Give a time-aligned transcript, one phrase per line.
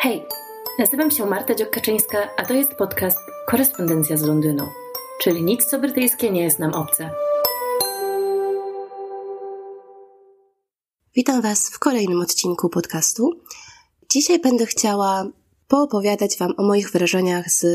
[0.00, 0.24] Hej,
[0.78, 4.64] nazywam się Marta Dziokaczyńska, a to jest podcast Korespondencja z Londynu,
[5.22, 7.10] czyli nic co brytyjskie nie jest nam obce.
[11.14, 13.40] Witam Was w kolejnym odcinku podcastu.
[14.10, 15.26] Dzisiaj będę chciała
[15.68, 17.66] poopowiadać Wam o moich wrażeniach z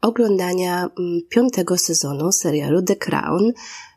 [0.00, 3.52] oglądania mm, piątego sezonu serialu The Crown.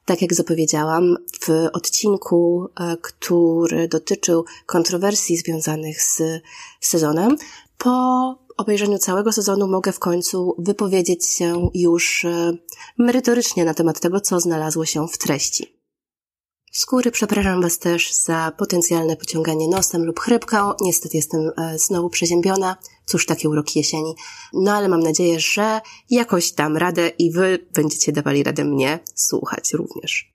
[0.05, 6.21] Tak jak zapowiedziałam w odcinku, e, który dotyczył kontrowersji związanych z
[6.81, 7.37] sezonem,
[7.83, 12.57] po obejrzeniu całego sezonu mogę w końcu wypowiedzieć się już e,
[12.97, 15.79] merytorycznie na temat tego, co znalazło się w treści.
[16.71, 20.73] Z góry przepraszam Was też za potencjalne pociąganie nosem lub chrypką.
[20.81, 22.77] Niestety jestem e, znowu przeziębiona.
[23.05, 24.15] Cóż, takie uroki jesieni.
[24.53, 29.73] No ale mam nadzieję, że jakoś dam radę i Wy będziecie dawali radę mnie słuchać
[29.73, 30.33] również.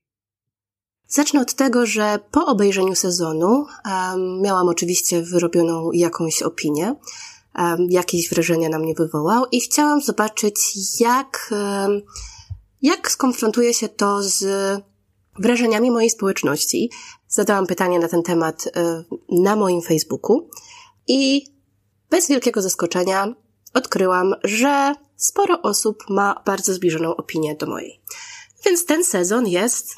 [1.09, 6.95] Zacznę od tego, że po obejrzeniu sezonu um, miałam oczywiście wyrobioną jakąś opinię,
[7.89, 10.55] jakieś wrażenia na mnie wywołał i chciałam zobaczyć,
[11.01, 11.55] jak,
[12.83, 14.45] jak skonfrontuje się to z
[15.39, 16.91] wrażeniami mojej społeczności.
[17.29, 18.71] Zadałam pytanie na ten temat y,
[19.29, 20.51] na moim Facebooku
[21.09, 21.47] i
[22.11, 23.35] bez wielkiego zaskoczenia
[23.75, 28.01] odkryłam, że sporo osób ma bardzo zbliżoną opinię do mojej.
[28.65, 29.95] Więc ten sezon jest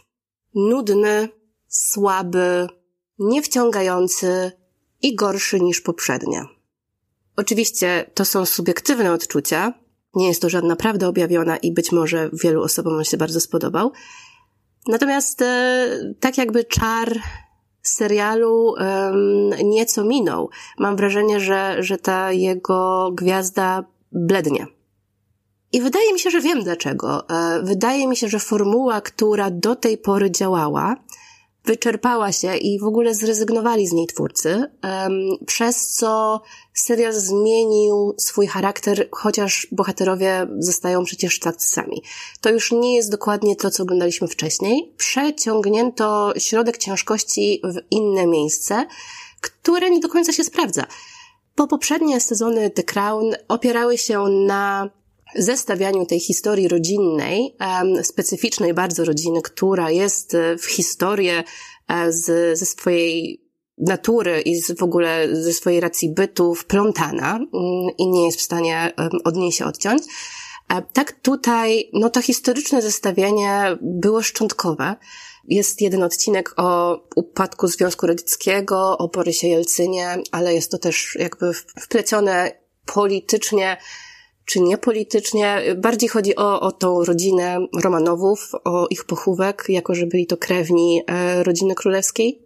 [0.54, 1.28] nudny,
[1.68, 2.66] słaby,
[3.18, 4.52] niewciągający
[5.02, 6.59] i gorszy niż poprzednie.
[7.40, 9.72] Oczywiście to są subiektywne odczucia,
[10.14, 13.92] nie jest to żadna prawda objawiona i być może wielu osobom on się bardzo spodobał.
[14.86, 15.88] Natomiast e,
[16.20, 17.18] tak jakby czar
[17.82, 20.50] serialu um, nieco minął.
[20.78, 24.66] Mam wrażenie, że, że ta jego gwiazda blednie.
[25.72, 27.28] I wydaje mi się, że wiem dlaczego.
[27.28, 30.96] E, wydaje mi się, że formuła, która do tej pory działała,
[31.64, 34.64] wyczerpała się i w ogóle zrezygnowali z niej twórcy,
[35.46, 36.40] przez co
[36.74, 42.02] serial zmienił swój charakter, chociaż bohaterowie zostają przecież tacy sami.
[42.40, 44.94] To już nie jest dokładnie to, co oglądaliśmy wcześniej.
[44.96, 48.86] Przeciągnięto środek ciężkości w inne miejsce,
[49.40, 50.86] które nie do końca się sprawdza.
[51.54, 54.90] Po poprzednie sezony The Crown opierały się na
[55.36, 57.56] zestawianiu tej historii rodzinnej,
[58.02, 61.44] specyficznej bardzo rodziny, która jest e, w historię
[61.88, 63.44] e, z, ze swojej
[63.78, 67.46] natury i z, w ogóle ze swojej racji bytu wplątana mm,
[67.98, 68.92] i nie jest w stanie
[69.24, 70.02] od niej się odciąć.
[70.68, 74.96] E, tak tutaj, no to historyczne zestawienie było szczątkowe.
[75.44, 81.52] Jest jeden odcinek o upadku Związku Radzieckiego, o Borysie Jelcynie, ale jest to też jakby
[81.54, 82.52] wplecione
[82.86, 83.76] politycznie
[84.50, 85.62] czy nie politycznie.
[85.76, 91.02] Bardziej chodzi o, o tą rodzinę Romanowów, o ich pochówek, jako że byli to krewni
[91.06, 92.42] e, rodziny królewskiej,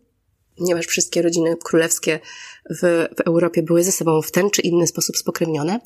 [0.58, 2.20] ponieważ wszystkie rodziny królewskie
[2.70, 5.80] w, w Europie były ze sobą w ten czy inny sposób spokrewnione,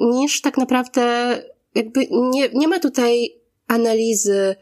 [0.00, 1.02] niż tak naprawdę
[1.74, 3.30] jakby nie, nie ma tutaj
[3.66, 4.56] analizy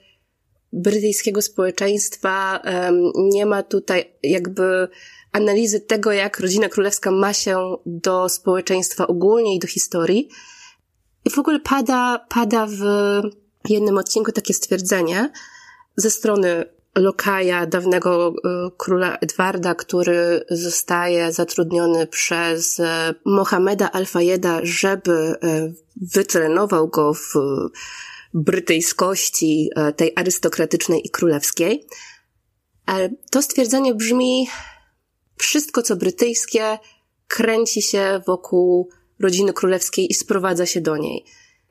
[0.72, 2.62] brytyjskiego społeczeństwa,
[3.16, 4.89] nie ma tutaj jakby
[5.33, 10.28] analizy tego, jak rodzina królewska ma się do społeczeństwa ogólnie i do historii.
[11.31, 12.81] W ogóle pada, pada w
[13.69, 15.33] jednym odcinku takie stwierdzenie
[15.97, 16.65] ze strony
[16.95, 26.89] lokaja, dawnego e, króla Edwarda, który zostaje zatrudniony przez e, Mohameda Al-Fayeda, żeby e, wytrenował
[26.89, 27.35] go w
[28.35, 31.87] brytyjskości tej arystokratycznej i królewskiej.
[33.31, 34.49] To stwierdzenie brzmi,
[35.37, 36.79] wszystko co brytyjskie
[37.29, 41.25] kręci się wokół rodziny królewskiej i sprowadza się do niej.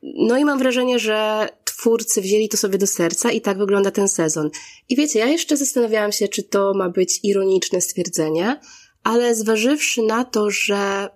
[0.04, 4.08] No i mam wrażenie, że twórcy wzięli to sobie do serca i tak wygląda ten
[4.08, 4.50] sezon.
[4.90, 8.60] I wiecie, ja jeszcze zastanawiałam się, czy to ma być ironiczne stwierdzenie,
[9.04, 11.10] ale zważywszy na to, że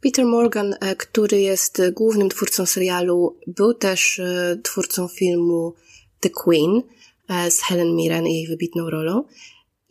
[0.00, 5.74] Peter Morgan, e, który jest głównym twórcą serialu, był też e, twórcą filmu
[6.20, 6.82] The Queen
[7.28, 9.24] e, z Helen Mirren i jej wybitną rolą.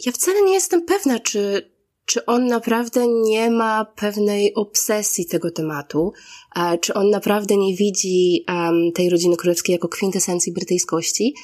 [0.05, 1.70] Ja wcale nie jestem pewna, czy
[2.11, 6.13] czy on naprawdę nie ma pewnej obsesji tego tematu,
[6.81, 8.45] czy on naprawdę nie widzi
[8.95, 11.35] tej rodziny królewskiej jako kwintesencji brytyjskości.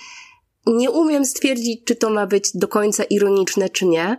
[0.66, 4.18] Nie umiem stwierdzić, czy to ma być do końca ironiczne, czy nie.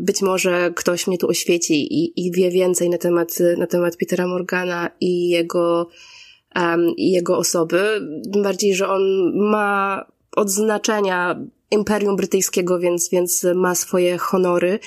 [0.00, 4.26] Być może ktoś mnie tu oświeci i, i wie więcej na temat, na temat Petera
[4.26, 5.88] Morgana i jego,
[6.96, 8.00] i jego osoby.
[8.32, 9.02] Tym bardziej, że on
[9.34, 10.04] ma
[10.36, 14.78] odznaczenia Imperium Brytyjskiego, więc, więc ma swoje honory.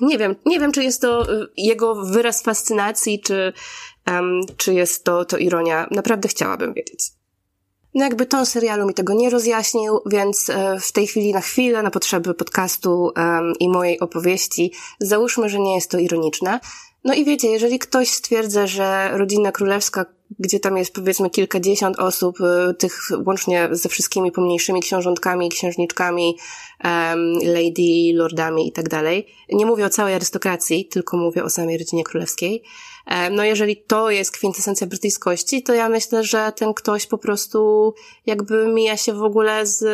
[0.00, 3.52] Nie wiem, nie wiem, czy jest to y, jego wyraz fascynacji, czy,
[4.06, 5.88] um, czy jest to, to ironia.
[5.90, 7.16] Naprawdę chciałabym wiedzieć.
[7.94, 11.82] No jakby ton serialu mi tego nie rozjaśnił, więc e, w tej chwili na chwilę,
[11.82, 16.60] na potrzeby podcastu um, i mojej opowieści, załóżmy, że nie jest to ironiczne.
[17.06, 20.06] No i wiecie, jeżeli ktoś stwierdza, że rodzina królewska,
[20.38, 26.36] gdzie tam jest powiedzmy kilkadziesiąt osób, y, tych łącznie ze wszystkimi pomniejszymi książątkami, księżniczkami,
[26.84, 29.26] um, lady, lordami i tak dalej.
[29.48, 32.62] Nie mówię o całej arystokracji, tylko mówię o samej rodzinie królewskiej.
[33.30, 37.94] No jeżeli to jest kwintesencja brytyjskości, to ja myślę, że ten ktoś po prostu
[38.26, 39.84] jakby mija się w ogóle z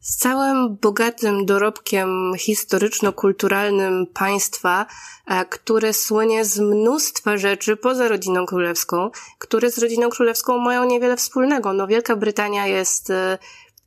[0.00, 4.86] z całym bogatym dorobkiem historyczno-kulturalnym państwa,
[5.26, 11.16] e, które słynie z mnóstwa rzeczy poza rodziną królewską, które z rodziną królewską mają niewiele
[11.16, 11.72] wspólnego.
[11.72, 13.38] No Wielka Brytania jest e,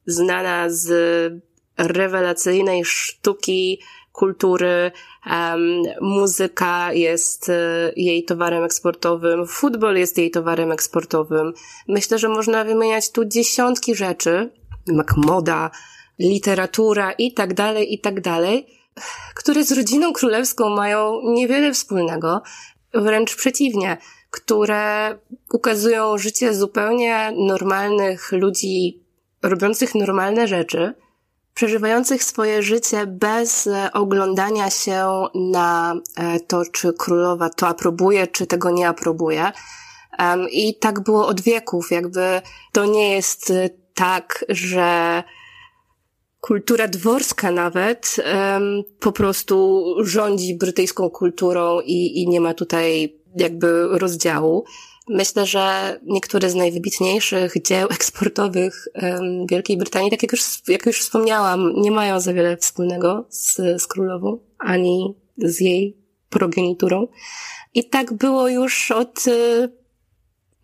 [0.05, 0.93] znana z
[1.77, 3.79] rewelacyjnej sztuki,
[4.11, 4.91] kultury,
[5.25, 11.53] um, muzyka jest e, jej towarem eksportowym, futbol jest jej towarem eksportowym.
[11.87, 14.49] Myślę, że można wymieniać tu dziesiątki rzeczy,
[14.87, 15.71] jak moda,
[16.23, 18.67] literatura i tak dalej, i tak dalej,
[19.35, 22.41] które z rodziną królewską mają niewiele wspólnego,
[22.93, 23.97] wręcz przeciwnie,
[24.31, 25.17] które
[25.53, 29.03] ukazują życie zupełnie normalnych ludzi,
[29.41, 30.93] robiących normalne rzeczy,
[31.53, 38.47] przeżywających swoje życie bez e, oglądania się na e, to, czy królowa to aprobuje, czy
[38.47, 39.51] tego nie aprobuje.
[40.51, 42.41] I tak było od wieków, jakby
[42.71, 45.23] to nie jest e, tak, że
[46.43, 53.87] kultura dworska nawet um, po prostu rządzi brytyjską kulturą i, i nie ma tutaj jakby
[53.91, 54.63] rozdziału.
[55.07, 60.99] Myślę, że niektóre z najwybitniejszych dzieł eksportowych um, Wielkiej Brytanii, tak jak już, jak już
[60.99, 65.97] wspomniałam, nie mają za wiele wspólnego z, z królową, ani z jej
[66.29, 67.07] progeniturą.
[67.73, 69.23] I tak było już od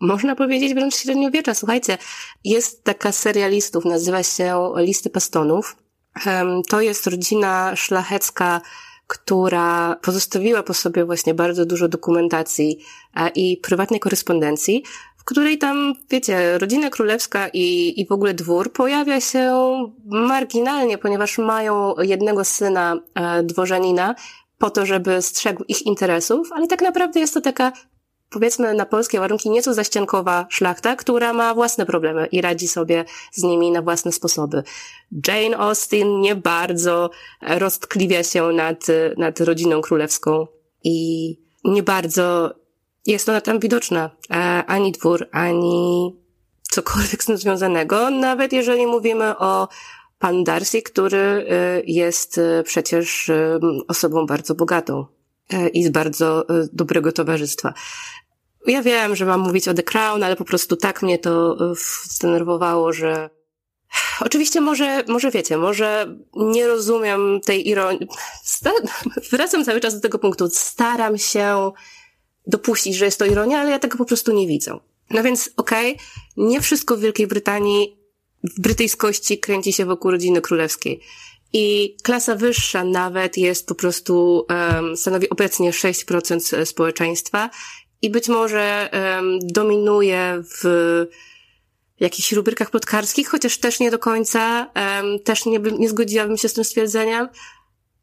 [0.00, 1.54] można powiedzieć wręcz średniowiecza.
[1.54, 1.98] Słuchajcie,
[2.44, 5.76] jest taka seria listów, nazywa się Listy Pastonów.
[6.68, 8.60] To jest rodzina szlachecka,
[9.06, 12.78] która pozostawiła po sobie właśnie bardzo dużo dokumentacji
[13.16, 14.84] e, i prywatnej korespondencji,
[15.16, 19.54] w której tam, wiecie, rodzina królewska i, i w ogóle dwór pojawia się
[20.04, 24.14] marginalnie, ponieważ mają jednego syna, e, dworzanina,
[24.58, 27.72] po to, żeby strzegł ich interesów, ale tak naprawdę jest to taka
[28.30, 33.42] powiedzmy na polskie warunki nieco zaściankowa szlachta, która ma własne problemy i radzi sobie z
[33.42, 34.62] nimi na własne sposoby.
[35.28, 37.10] Jane Austen nie bardzo
[37.40, 38.86] roztkliwia się nad,
[39.16, 40.46] nad rodziną królewską
[40.84, 42.54] i nie bardzo
[43.06, 44.10] jest ona tam widoczna.
[44.66, 46.16] Ani dwór, ani
[46.62, 49.68] cokolwiek z tym związanego, nawet jeżeli mówimy o
[50.18, 51.46] pan Darcy, który y,
[51.86, 53.30] jest y, przecież
[53.88, 55.06] osobą bardzo bogatą
[55.72, 57.74] i z bardzo dobrego towarzystwa.
[58.66, 61.74] Ja wiem, że mam mówić o The Crown, ale po prostu tak mnie to e,
[62.04, 63.30] zdenerwowało, że
[64.20, 68.08] Oczywiście może, może wiecie, może nie rozumiem tej ironii.
[69.30, 70.48] Wracam cały czas do tego punktu.
[70.52, 71.72] Staram się
[72.46, 74.78] dopuścić, że jest to ironia, ale ja tego po prostu nie widzę.
[75.10, 77.96] No więc okej, okay, nie wszystko w Wielkiej Brytanii
[78.44, 81.00] w brytyjskości kręci się wokół rodziny królewskiej.
[81.52, 87.50] I klasa wyższa nawet jest po prostu, um, stanowi obecnie 6% społeczeństwa
[88.02, 90.64] i być może um, dominuje w
[92.00, 96.54] jakichś rubrykach plotkarskich, chociaż też nie do końca, um, też nie, nie zgodziłabym się z
[96.54, 97.28] tym stwierdzeniem.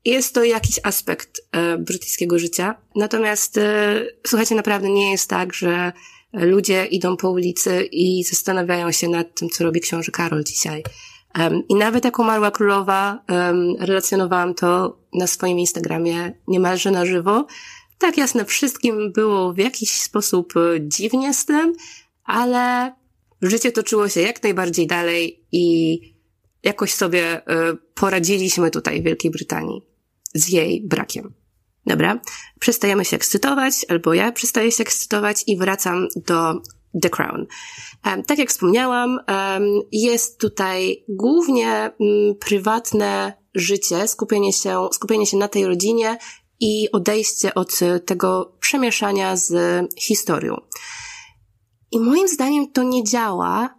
[0.06, 2.76] Jest to jakiś aspekt e, brytyjskiego życia.
[2.96, 5.92] Natomiast e, słuchajcie, naprawdę nie jest tak, że
[6.33, 10.83] ludzie idą po ulicy i zastanawiają się nad tym, co robi książę Karol dzisiaj.
[11.40, 17.48] Um, I nawet jak umarła królowa, um, relacjonowałam to na swoim Instagramie niemalże na żywo
[17.97, 21.73] tak jasne, wszystkim było w jakiś sposób e, dziwnie z tym,
[22.23, 22.94] ale
[23.42, 25.99] życie toczyło się jak najbardziej dalej i
[26.63, 29.81] jakoś sobie e, poradziliśmy tutaj w Wielkiej Brytanii
[30.33, 31.33] z jej brakiem.
[31.85, 32.19] Dobra,
[32.59, 36.61] przestajemy się ekscytować, albo ja przestaję się ekscytować i wracam do
[37.01, 37.47] The Crown.
[38.01, 39.19] Tak jak wspomniałam,
[39.92, 46.18] jest tutaj głównie mm, prywatne życie, skupienie się, skupienie się na tej rodzinie
[46.59, 49.54] i odejście od tego przemieszania z
[49.99, 50.57] historią.
[51.92, 53.76] I moim zdaniem to nie działa.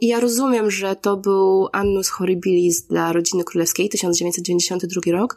[0.00, 5.36] Ja rozumiem, że to był Annus Horribilis dla rodziny królewskiej, 1992 rok.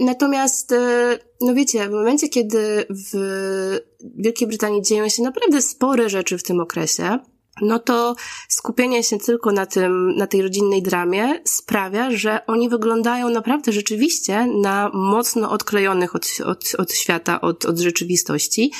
[0.00, 3.80] Natomiast, e, no wiecie, w momencie, kiedy w
[4.16, 7.18] Wielkiej Brytanii dzieją się naprawdę spore rzeczy w tym okresie,
[7.62, 8.16] no to
[8.48, 14.46] skupienie się tylko na tym, na tej rodzinnej dramie sprawia, że oni wyglądają naprawdę rzeczywiście
[14.46, 18.72] na mocno odklejonych od, od, od świata, od, od rzeczywistości.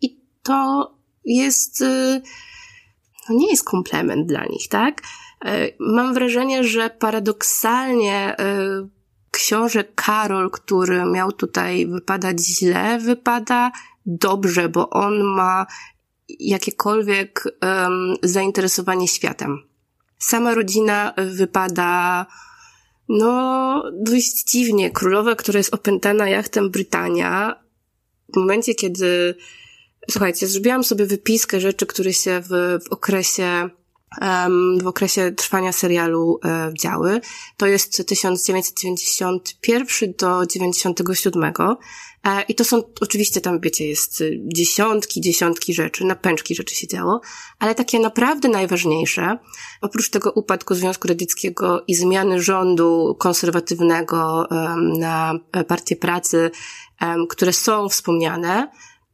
[0.00, 0.90] I to
[1.24, 2.22] jest, y,
[3.28, 5.02] no nie jest komplement dla nich, tak?
[5.46, 8.88] Y, mam wrażenie, że paradoksalnie y,
[9.30, 13.70] książę Karol, który miał tutaj wypadać źle, wypada
[14.06, 15.66] dobrze, bo on ma
[16.28, 19.62] jakiekolwiek um, zainteresowanie światem.
[20.18, 22.26] Sama rodzina wypada
[23.08, 24.90] no dość dziwnie.
[24.90, 27.62] Królowa, która jest opętana jachtem Brytania,
[28.34, 29.34] w momencie, kiedy
[30.10, 33.70] słuchajcie, zrobiłam sobie wypiskę rzeczy, które się w, w okresie
[34.82, 37.20] w okresie trwania serialu e, działy.
[37.56, 41.52] To jest 1991 do 97.
[42.24, 44.22] E, I to są, oczywiście tam, wiecie, jest
[44.54, 47.20] dziesiątki, dziesiątki rzeczy, napęczki rzeczy się działo,
[47.58, 49.38] ale takie naprawdę najważniejsze,
[49.80, 54.48] oprócz tego upadku Związku Radzieckiego i zmiany rządu konserwatywnego
[54.98, 55.34] na
[55.68, 56.50] Partię Pracy,
[57.28, 58.68] które są wspomniane,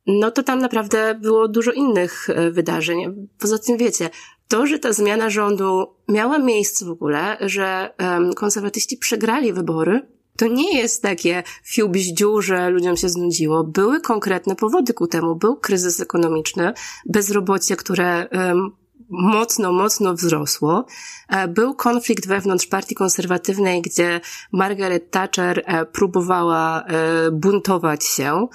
[0.07, 3.29] no to tam naprawdę było dużo innych e, wydarzeń.
[3.39, 4.11] Poza tym wiecie,
[4.49, 10.47] to, że ta zmiana rządu miała miejsce w ogóle, że um, konserwatyści przegrali wybory, to
[10.47, 13.65] nie jest takie fiu bździu, że ludziom się znudziło.
[13.65, 15.37] Były konkretne powody ku temu.
[15.37, 16.73] Był kryzys ekonomiczny,
[17.07, 18.71] bezrobocie, które um,
[19.11, 20.87] mocno, mocno wzrosło.
[21.29, 24.21] E, był konflikt wewnątrz partii konserwatywnej, gdzie
[24.53, 28.47] Margaret Thatcher e, próbowała e, buntować się,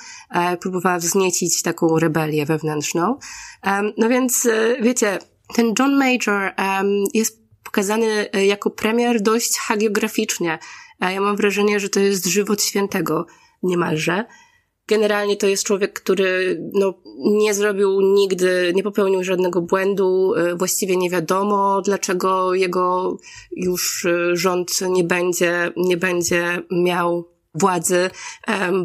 [0.62, 3.18] próbowała wzniecić taką rebelię wewnętrzną.
[3.98, 4.48] No więc,
[4.82, 5.20] wiecie,
[5.54, 6.54] ten John Major
[7.14, 10.60] jest pokazany jako premier dość hagiograficznie.
[11.02, 13.26] Ja mam wrażenie, że to jest żywot świętego
[13.64, 14.26] niemalże.
[14.88, 20.34] Generalnie to jest człowiek, który no, nie zrobił nigdy, nie popełnił żadnego błędu.
[20.36, 23.18] E, właściwie nie wiadomo, dlaczego jego
[23.52, 28.10] już e, rząd nie będzie, nie będzie miał władzy,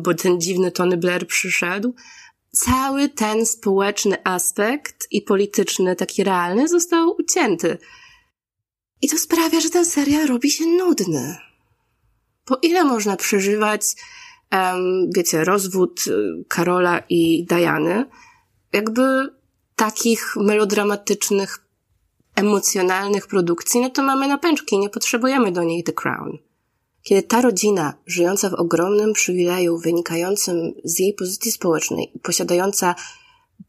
[0.02, 1.94] bo ten dziwny Tony Blair przyszedł.
[2.54, 7.78] Cały ten społeczny aspekt i polityczny, taki realny, został ucięty.
[9.02, 11.36] I to sprawia, że ten serial robi się nudny.
[12.44, 13.82] Po ile można przeżywać
[15.16, 18.04] wiecie, rozwód y, Karola i Diany,
[18.72, 19.02] jakby
[19.76, 21.58] takich melodramatycznych,
[22.36, 26.38] emocjonalnych produkcji, no to mamy napęczki, nie potrzebujemy do niej The Crown.
[27.04, 32.94] Kiedy ta rodzina, żyjąca w ogromnym przywileju wynikającym z jej pozycji społecznej i posiadająca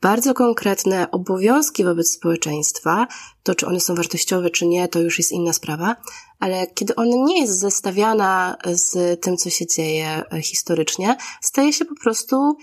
[0.02, 3.08] bardzo konkretne obowiązki wobec społeczeństwa,
[3.44, 5.96] to czy one są wartościowe, czy nie, to już jest inna sprawa,
[6.40, 11.86] ale kiedy ona nie jest zestawiana z tym, co się dzieje e, historycznie, staje się
[11.86, 12.58] po prostu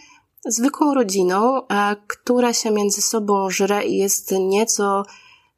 [0.47, 1.61] zwykłą rodziną,
[2.07, 5.03] która się między sobą żre i jest nieco,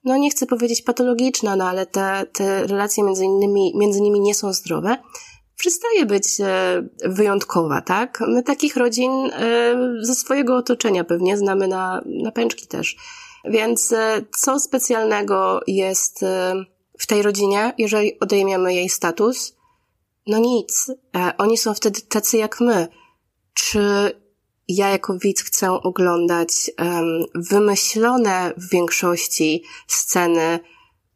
[0.04, 4.34] no nie chcę powiedzieć patologiczna, no ale te, te relacje między innymi, między nimi nie
[4.34, 4.96] są zdrowe
[5.56, 8.20] przestaje być e, wyjątkowa, tak?
[8.28, 12.96] My takich rodzin e, ze swojego otoczenia pewnie znamy na, na pęczki też.
[13.44, 16.24] Więc e, co specjalnego jest
[16.98, 19.56] w tej rodzinie, jeżeli odejmiemy jej status?
[20.26, 20.90] No nic.
[21.38, 22.88] Oni są wtedy tacy jak my.
[23.54, 23.80] Czy
[24.68, 30.60] ja jako widz chcę oglądać um, wymyślone w większości sceny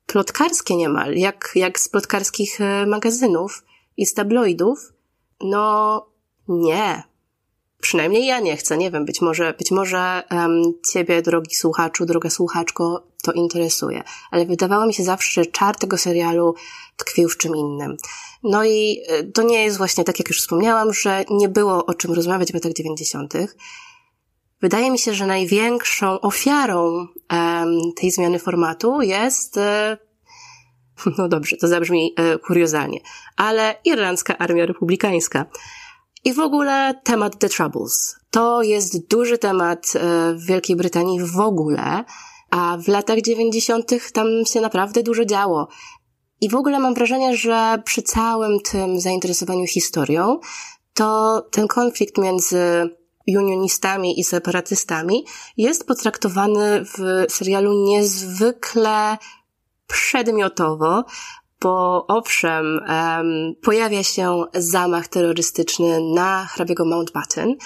[0.06, 3.62] plotkarskie niemal, jak, jak z plotkarskich magazynów,
[3.98, 4.92] i z tabloidów?
[5.40, 6.06] No,
[6.48, 7.02] nie.
[7.82, 12.30] Przynajmniej ja nie chcę, nie wiem, być może, być może um, ciebie, drogi słuchaczu, droga
[12.30, 14.02] słuchaczko, to interesuje.
[14.30, 16.54] Ale wydawało mi się zawsze, że czar tego serialu
[16.96, 17.96] tkwił w czym innym.
[18.42, 21.94] No i e, to nie jest właśnie tak, jak już wspomniałam, że nie było o
[21.94, 23.56] czym rozmawiać w latach dziewięćdziesiątych.
[24.60, 29.98] Wydaje mi się, że największą ofiarą um, tej zmiany formatu jest e,
[31.18, 33.00] no dobrze, to zabrzmi e, kuriozalnie,
[33.36, 35.46] ale irlandzka armia republikańska.
[36.28, 38.16] I w ogóle temat The Troubles.
[38.30, 42.04] To jest duży temat e, w Wielkiej Brytanii w ogóle,
[42.50, 45.68] a w latach dziewięćdziesiątych tam się naprawdę dużo działo.
[46.40, 50.40] I w ogóle mam wrażenie, że przy całym tym zainteresowaniu historią,
[50.94, 52.90] to ten konflikt między
[53.36, 55.24] unionistami i separatystami
[55.56, 59.18] jest potraktowany w serialu niezwykle
[59.86, 61.04] przedmiotowo,
[61.60, 67.56] bo owszem, um, pojawia się zamach terrorystyczny na hrabiego Mountbatten,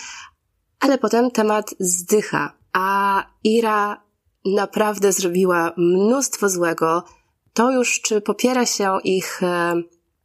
[0.80, 4.02] ale potem temat zdycha, a Ira
[4.44, 7.04] naprawdę zrobiła mnóstwo złego.
[7.52, 9.40] To już, czy popiera się ich,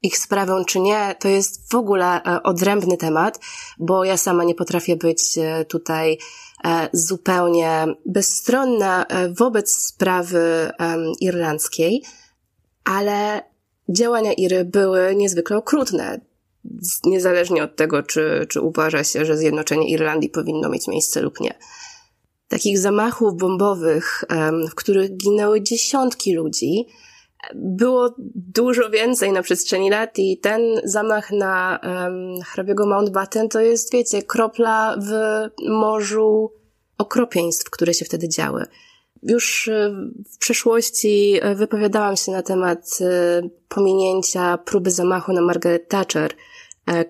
[0.01, 3.39] ich sprawę, czy nie, to jest w ogóle e, odrębny temat,
[3.79, 6.17] bo ja sama nie potrafię być e, tutaj
[6.65, 10.71] E, zupełnie bezstronna wobec sprawy
[11.19, 12.03] irlandzkiej,
[12.85, 13.43] ale
[13.89, 16.21] działania Iry były niezwykle okrutne.
[17.03, 21.57] Niezależnie od tego, czy, czy uważa się, że zjednoczenie Irlandii powinno mieć miejsce lub nie.
[22.47, 24.23] Takich zamachów bombowych,
[24.71, 26.85] w których ginęły dziesiątki ludzi,
[27.55, 33.93] było dużo więcej na przestrzeni lat i ten zamach na um, hrabiego Mountbatten to jest,
[33.93, 35.11] wiecie, kropla w
[35.69, 36.51] morzu
[36.97, 38.65] okropieństw, które się wtedy działy.
[39.23, 39.91] Już e,
[40.33, 46.33] w przeszłości e, wypowiadałam się na temat e, pominięcia próby zamachu na Margaret Thatcher,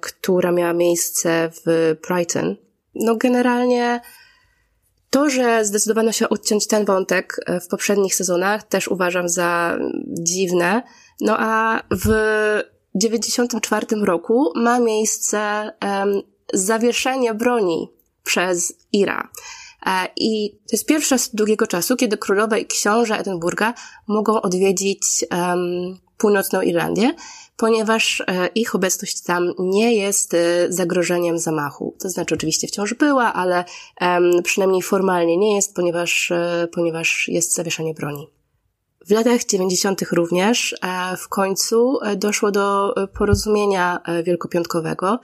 [0.02, 2.56] która miała miejsce w Brighton.
[2.96, 4.02] No generalnie
[5.10, 10.84] to, że zdecydowano się odciąć ten wątek w poprzednich sezonach, też uważam za dziwne.
[11.22, 12.10] No a w
[12.96, 16.22] 94 roku ma miejsce um,
[16.54, 17.92] zawieszenie broni
[18.24, 19.30] przez Ira.
[19.88, 23.74] E, I to jest pierwszy raz długiego czasu, kiedy królowa i książę Edynburga
[24.08, 27.14] mogą odwiedzić um, północną Irlandię,
[27.58, 30.38] ponieważ e, ich obecność tam nie jest e,
[30.70, 31.96] zagrożeniem zamachu.
[32.00, 33.66] To znaczy oczywiście wciąż była, ale
[34.02, 36.32] um, przynajmniej formalnie nie jest, ponieważ,
[36.72, 38.28] ponieważ jest zawieszenie broni.
[39.08, 40.02] W latach 90.
[40.12, 40.76] również
[41.18, 45.20] w końcu doszło do porozumienia wielkopiątkowego,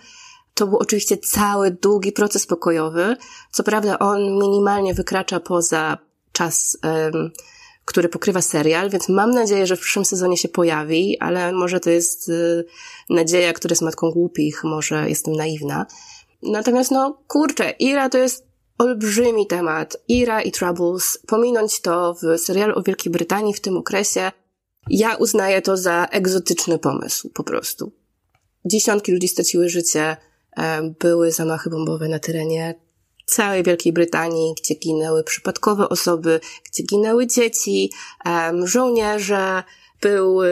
[0.53, 3.15] to był oczywiście cały długi proces pokojowy.
[3.51, 5.98] Co prawda on minimalnie wykracza poza
[6.31, 6.77] czas,
[7.86, 11.89] który pokrywa serial, więc mam nadzieję, że w przyszłym sezonie się pojawi, ale może to
[11.89, 12.65] jest y,
[13.10, 15.86] nadzieja, która jest matką głupich, może jestem naiwna.
[16.43, 19.98] Natomiast no, kurczę, Ira to jest olbrzymi temat.
[20.07, 24.31] Ira i Troubles, pominąć to w serialu o Wielkiej Brytanii w tym okresie,
[24.89, 27.91] ja uznaję to za egzotyczny pomysł, po prostu.
[28.65, 30.17] Dziesiątki ludzi straciły życie,
[31.00, 32.75] były zamachy bombowe na terenie
[33.25, 37.91] całej Wielkiej Brytanii, gdzie ginęły przypadkowe osoby, gdzie ginęły dzieci,
[38.63, 39.63] żołnierze,
[40.01, 40.50] były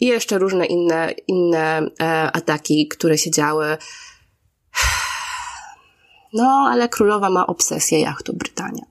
[0.00, 3.76] jeszcze różne inne, inne e, ataki, które się działy.
[6.32, 8.84] No, ale królowa ma obsesję jachtu Brytania.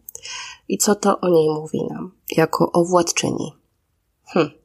[0.68, 3.54] I co to o niej mówi nam, jako o władczyni?
[4.34, 4.59] Hm.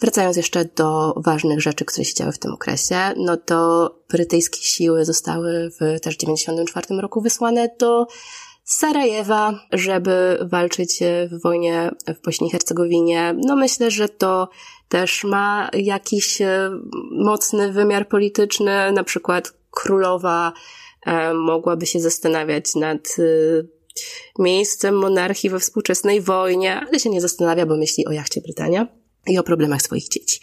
[0.00, 5.04] Wracając jeszcze do ważnych rzeczy, które się działy w tym okresie, no to brytyjskie siły
[5.04, 8.06] zostały w też 94 roku wysłane do
[8.64, 13.34] Sarajewa, żeby walczyć w wojnie w Bośni i Hercegowinie.
[13.36, 14.48] No myślę, że to
[14.88, 16.70] też ma jakiś e,
[17.10, 20.52] mocny wymiar polityczny, na przykład królowa
[21.06, 23.22] e, mogłaby się zastanawiać nad e,
[24.38, 29.38] miejscem monarchii we współczesnej wojnie, ale się nie zastanawia, bo myśli o jachcie Brytania i
[29.38, 30.40] o problemach swoich dzieci.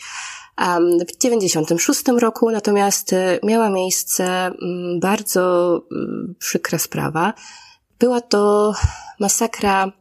[1.08, 7.34] W 96 roku natomiast e, miała miejsce mm, bardzo mm, przykra sprawa.
[8.00, 8.74] Była to
[9.20, 9.92] masakra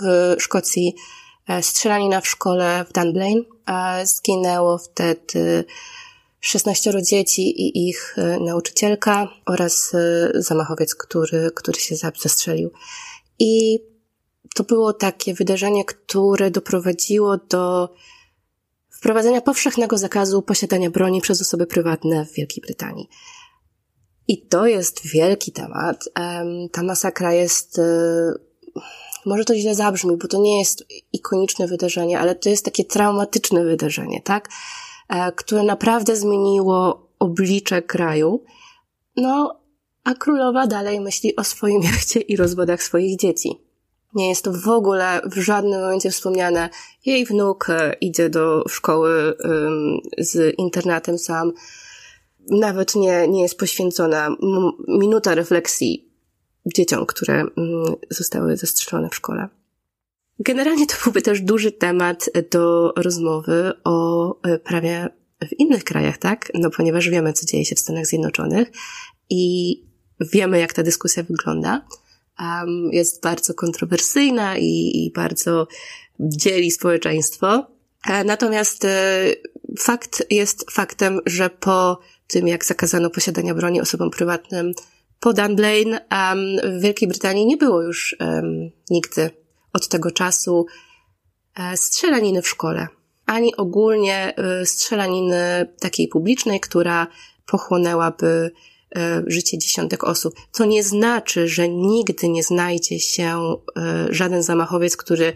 [0.00, 0.94] w Szkocji,
[1.48, 3.42] e, strzelanina w szkole w Dunblane.
[4.04, 5.64] Zginęło wtedy
[6.40, 9.92] 16 dzieci i ich e, nauczycielka oraz
[10.34, 12.70] zamachowiec, który, który się zastrzelił.
[13.38, 13.78] I
[14.54, 17.94] to było takie wydarzenie, które doprowadziło do
[18.96, 23.08] wprowadzenia powszechnego zakazu posiadania broni przez osoby prywatne w Wielkiej Brytanii.
[24.28, 26.04] I to jest wielki temat.
[26.72, 27.82] Ta masakra jest, e,
[29.26, 33.64] może to źle zabrzmi, bo to nie jest ikoniczne wydarzenie, ale to jest takie traumatyczne
[33.64, 34.48] wydarzenie, tak?
[35.08, 38.44] E, które naprawdę zmieniło oblicze kraju.
[39.16, 39.60] No,
[40.04, 43.65] a królowa dalej myśli o swoim jachcie i rozwodach swoich dzieci.
[44.16, 46.70] Nie jest to w ogóle w żadnym momencie wspomniane.
[47.06, 49.34] Jej wnuk e, idzie do szkoły
[50.18, 51.52] z internatem sam.
[52.50, 54.36] Nawet nie, nie jest poświęcona
[54.88, 56.12] minuta refleksji
[56.66, 59.48] dzieciom, które um, zostały zastrzelone w szkole.
[60.38, 65.08] Generalnie to byłby też duży temat do rozmowy o e, prawie
[65.48, 66.50] w innych krajach, tak?
[66.54, 68.72] No ponieważ wiemy, co dzieje się w Stanach Zjednoczonych
[69.30, 69.76] i
[70.20, 71.86] wiemy, jak ta dyskusja wygląda
[72.40, 75.66] um, jest bardzo kontrowersyjna i, i bardzo
[76.20, 77.66] dzieli społeczeństwo.
[78.06, 79.24] E, natomiast e,
[79.78, 84.72] fakt jest faktem, że po tym, jak zakazano posiadania broni osobom prywatnym
[85.20, 86.06] po Dunblane,
[86.64, 89.30] w Wielkiej Brytanii nie było już um, nigdy
[89.72, 90.66] od tego czasu
[91.54, 92.88] e, strzelaniny w szkole,
[93.26, 97.06] ani ogólnie strzelaniny takiej publicznej, która
[97.46, 98.50] pochłonęłaby
[99.26, 100.34] życie dziesiątek osób.
[100.52, 105.32] To nie znaczy, że nigdy nie znajdzie się e, żaden zamachowiec, który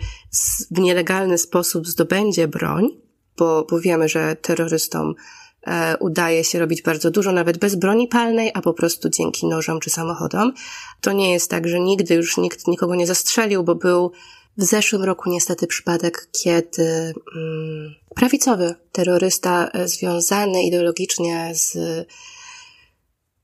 [0.70, 2.88] w nielegalny sposób zdobędzie broń,
[3.36, 5.14] bo, bo wiemy, że terrorystom
[5.66, 9.80] e, udaje się robić bardzo dużo, nawet bez broni palnej, a po prostu dzięki nożom
[9.80, 10.52] czy samochodom.
[11.00, 14.12] To nie jest tak, że nigdy już nikt nikogo nie zastrzelił, bo był
[14.56, 21.76] w zeszłym roku niestety przypadek, kiedy mm, prawicowy terrorysta związany ideologicznie z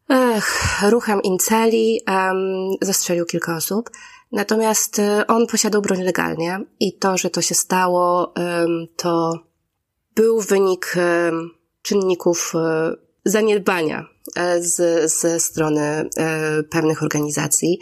[0.09, 2.37] Ech, ruchem Inceli um,
[2.83, 3.91] zastrzelił kilka osób.
[4.33, 8.35] Natomiast e, on posiadał broń legalnie i to, że to się stało,
[8.97, 9.33] to
[10.15, 10.95] był wynik
[11.83, 12.93] czynników e,
[13.25, 16.11] zaniedbania e, z, ze strony
[16.71, 17.79] pewnych organizacji.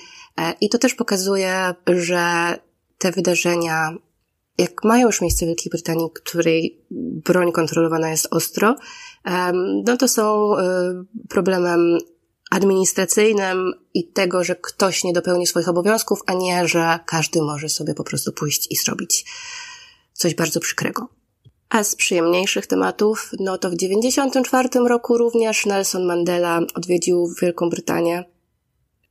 [0.60, 2.54] I to też pokazuje, że
[2.98, 3.94] te wydarzenia,
[4.58, 6.84] jak mają już miejsce w Wielkiej Brytanii, której
[7.24, 8.76] broń kontrolowana jest ostro,
[9.84, 10.54] no to są
[11.28, 11.98] problemem
[12.54, 17.94] administracyjnym i tego, że ktoś nie dopełni swoich obowiązków, a nie, że każdy może sobie
[17.94, 19.24] po prostu pójść i zrobić
[20.12, 21.08] coś bardzo przykrego.
[21.68, 28.24] A z przyjemniejszych tematów, no to w 1994 roku również Nelson Mandela odwiedził Wielką Brytanię.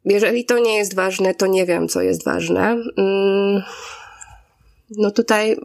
[0.05, 2.77] Jeżeli to nie jest ważne, to nie wiem, co jest ważne.
[2.97, 3.63] Mm,
[4.97, 5.57] no tutaj,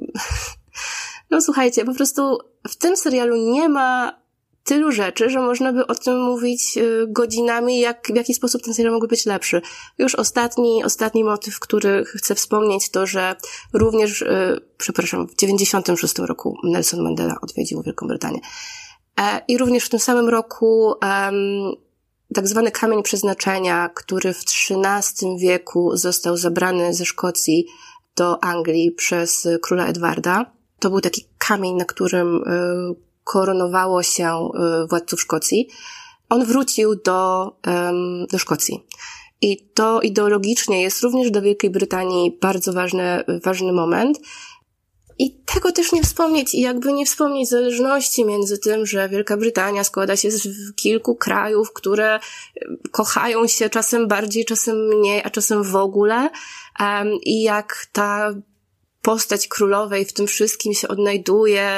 [1.31, 2.38] no słuchajcie, po prostu
[2.69, 4.19] w tym serialu nie ma
[4.64, 8.75] tylu rzeczy, że można by o tym mówić y, godzinami, jak, w jaki sposób ten
[8.75, 9.62] serial mógłby być lepszy.
[9.99, 13.37] Już ostatni, ostatni motyw, który chcę wspomnieć, to, że
[13.73, 18.40] również, y, przepraszam, w 96 roku Nelson Mandela odwiedził Wielką Brytanię.
[19.21, 21.73] E, I również w tym samym roku um,
[22.35, 27.66] tak zwany kamień przeznaczenia, który w XIII wieku został zabrany ze Szkocji
[28.16, 30.53] do Anglii przez króla Edwarda.
[30.79, 34.49] To był taki kamień, na którym y, koronowało się
[34.85, 35.69] y, władców Szkocji,
[36.29, 37.53] on wrócił do,
[38.33, 38.87] do Szkocji.
[39.41, 44.19] I to ideologicznie jest również dla Wielkiej Brytanii bardzo ważny, ważny moment.
[45.19, 49.85] I tego też nie wspomnieć, i jakby nie wspomnieć zależności między tym, że Wielka Brytania
[49.85, 52.21] składa się z kilku krajów, które y,
[52.91, 56.31] kochają się czasem bardziej, czasem mniej, a czasem w ogóle.
[57.23, 58.35] I jak ta
[59.09, 61.71] postać królowej w tym wszystkim się odnajduje,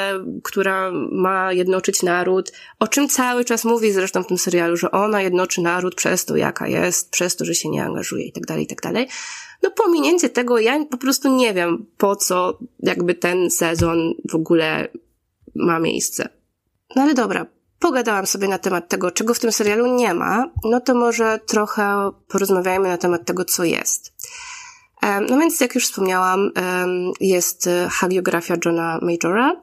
[0.43, 5.21] która ma jednoczyć naród, o czym cały czas mówi zresztą w tym serialu, że ona
[5.21, 8.63] jednoczy naród przez to, jaka jest, przez to, że się nie angażuje i tak dalej,
[8.63, 9.07] i tak dalej.
[9.63, 14.87] No pominięcie tego, ja po prostu nie wiem, po co jakby ten sezon w ogóle
[15.55, 16.29] ma miejsce.
[16.95, 17.45] No ale dobra,
[17.79, 22.11] pogadałam sobie na temat tego, czego w tym serialu nie ma, no to może trochę
[22.27, 24.13] porozmawiajmy na temat tego, co jest.
[25.29, 26.51] No więc, jak już wspomniałam,
[27.19, 29.61] jest hagiografia Johna Majora,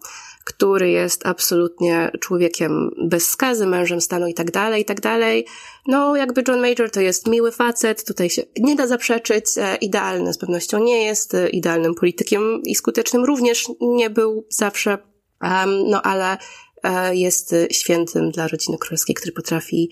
[0.49, 5.47] który jest absolutnie człowiekiem bez skazy, mężem stanu i tak dalej, i tak dalej.
[5.87, 10.33] No, jakby John Major to jest miły facet, tutaj się nie da zaprzeczyć, e, idealny
[10.33, 14.99] z pewnością nie jest, e, idealnym politykiem i skutecznym również nie był zawsze,
[15.87, 16.37] no ale
[16.83, 19.91] e, jest świętym dla rodziny królewskiej, który potrafi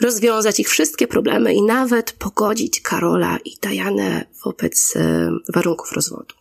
[0.00, 6.34] rozwiązać ich wszystkie problemy i nawet pogodzić Karola i Dianę wobec e, warunków rozwodu.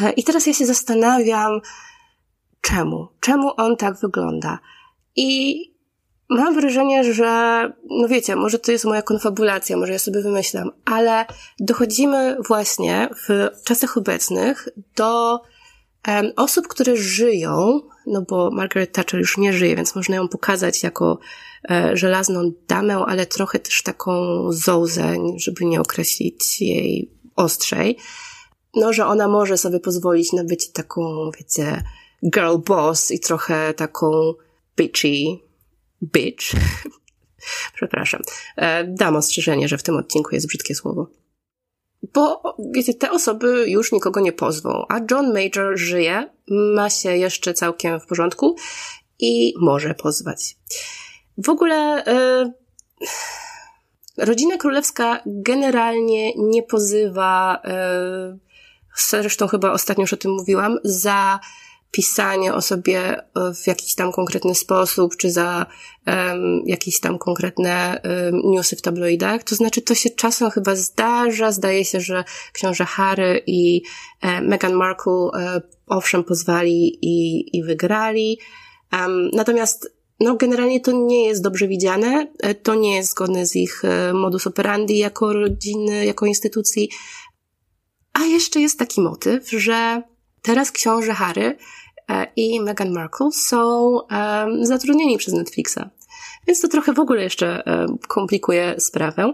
[0.00, 1.60] E, I teraz ja się zastanawiam,
[2.60, 3.08] czemu?
[3.20, 4.58] Czemu on tak wygląda?
[5.16, 5.60] I
[6.28, 11.26] mam wrażenie, że, no wiecie, może to jest moja konfabulacja, może ja sobie wymyślam, ale
[11.60, 15.40] dochodzimy właśnie w czasach obecnych do
[16.36, 21.18] osób, które żyją, no bo Margaret Thatcher już nie żyje, więc można ją pokazać jako
[21.70, 24.12] E, żelazną damę, ale trochę też taką
[24.52, 27.96] zołzę, żeby nie określić jej ostrzej.
[28.74, 31.82] No, że ona może sobie pozwolić na być taką, wiecie,
[32.34, 34.34] girl boss i trochę taką
[34.76, 35.24] bitchy
[36.02, 36.44] bitch.
[37.76, 38.22] Przepraszam.
[38.56, 41.06] E, dam ostrzeżenie, że w tym odcinku jest brzydkie słowo.
[42.14, 42.42] Bo,
[42.72, 48.00] wiecie, te osoby już nikogo nie pozwą, a John Major żyje, ma się jeszcze całkiem
[48.00, 48.56] w porządku
[49.18, 50.56] i może pozwać.
[51.38, 52.52] W ogóle y,
[54.18, 57.62] rodzina królewska generalnie nie pozywa,
[58.34, 58.38] y,
[58.96, 61.40] zresztą chyba ostatnio już o tym mówiłam, za
[61.96, 63.22] pisanie o sobie
[63.54, 65.66] w jakiś tam konkretny sposób, czy za
[66.06, 69.42] um, jakieś tam konkretne um, newsy w tabloidach.
[69.42, 71.52] To znaczy, to się czasem chyba zdarza.
[71.52, 73.82] Zdaje się, że książę Harry i
[74.22, 78.38] e, Meghan Markle e, owszem pozwali i, i wygrali.
[78.92, 83.56] Um, natomiast no, generalnie to nie jest dobrze widziane, e, to nie jest zgodne z
[83.56, 86.90] ich e, modus operandi jako rodziny, jako instytucji.
[88.12, 90.02] A jeszcze jest taki motyw, że
[90.42, 91.56] teraz książę Harry e,
[92.36, 93.98] i Meghan Markle są
[94.62, 95.90] zatrudnieni przez Netflixa.
[96.46, 97.62] Więc to trochę w ogóle jeszcze
[98.08, 99.32] komplikuje sprawę.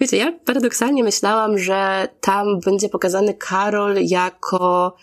[0.00, 4.96] Wiecie, ja paradoksalnie myślałam, że tam będzie pokazany Karol jako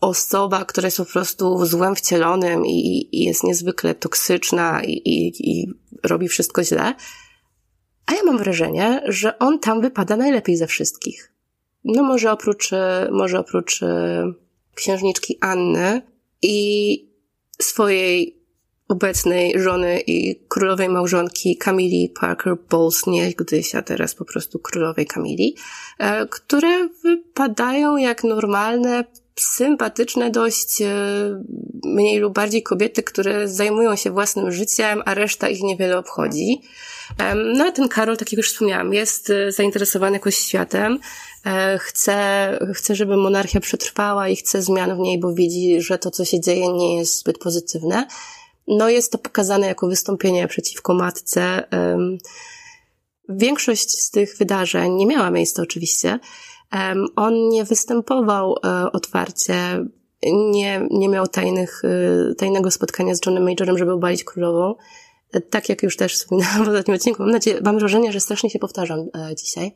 [0.00, 5.74] osoba, która jest po prostu złem wcielonym i, i jest niezwykle toksyczna i, i, i
[6.04, 6.94] robi wszystko źle.
[8.06, 11.32] A ja mam wrażenie, że on tam wypada najlepiej ze wszystkich.
[11.84, 12.70] No może oprócz,
[13.10, 14.32] może oprócz e,
[14.74, 16.02] księżniczki Anny
[16.42, 17.10] i
[17.62, 18.40] swojej
[18.88, 25.56] obecnej żony i królowej małżonki Camili Parker Bowles, niegdyś, a teraz po prostu królowej Camili,
[25.98, 29.04] e, które wypadają jak normalne,
[29.40, 30.86] sympatyczne dość e,
[31.84, 36.60] mniej lub bardziej kobiety, które zajmują się własnym życiem, a reszta ich niewiele obchodzi.
[37.54, 40.98] No a ten Karol, tak jak już wspomniałam, jest e, zainteresowany jakoś światem,
[41.78, 46.24] chce, chce, żeby monarchia przetrwała i chce zmian w niej, bo widzi, że to, co
[46.24, 48.06] się dzieje, nie jest zbyt pozytywne.
[48.68, 51.64] No jest to pokazane jako wystąpienie przeciwko matce.
[53.28, 56.18] Większość z tych wydarzeń nie miała miejsca oczywiście.
[57.16, 59.54] On nie występował e, otwarcie,
[60.50, 64.74] nie, nie miał tajnych, e, tajnego spotkania z Johnem Majorem, żeby obalić królową.
[65.32, 67.22] E, tak jak już też wspominałam w ostatnim odcinku.
[67.22, 69.74] Mam nadzieję, mam wrażenie, że strasznie się powtarzam dzisiaj.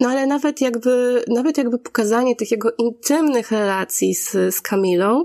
[0.00, 5.24] No ale nawet jakby, nawet jakby pokazanie tych jego intymnych relacji z, z Camilą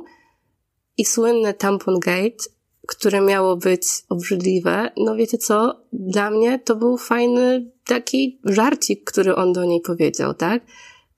[0.98, 2.44] i słynne Tampon Gate
[2.88, 9.36] które miało być obrzydliwe, no wiecie co, dla mnie to był fajny taki żarcik, który
[9.36, 10.64] on do niej powiedział, tak?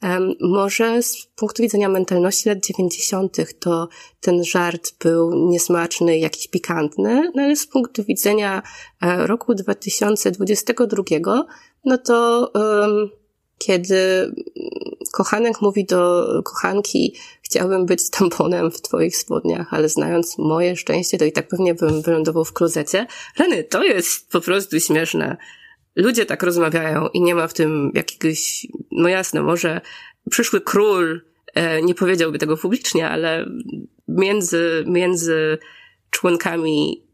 [0.03, 3.87] Um, może z punktu widzenia mentalności lat dziewięćdziesiątych to
[4.21, 8.61] ten żart był niesmaczny, jakiś pikantny, no ale z punktu widzenia
[9.01, 11.45] e, roku 2022,
[11.85, 13.09] no to um,
[13.57, 14.31] kiedy
[15.11, 21.25] kochanek mówi do kochanki, chciałbym być tamponem w twoich spodniach, ale znając moje szczęście, to
[21.25, 23.07] i tak pewnie bym wylądował w klozecie.
[23.37, 25.37] Rany, to jest po prostu śmieszne.
[25.95, 29.81] Ludzie tak rozmawiają i nie ma w tym jakiegoś, no jasne, może
[30.29, 31.21] przyszły król
[31.53, 33.45] e, nie powiedziałby tego publicznie, ale
[34.07, 35.57] między, między
[36.09, 37.05] członkami